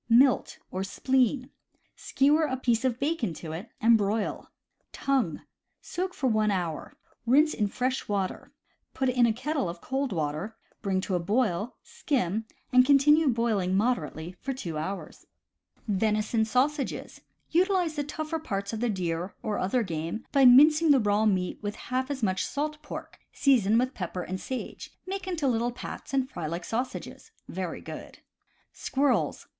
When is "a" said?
2.45-2.57, 9.27-9.31, 11.13-11.19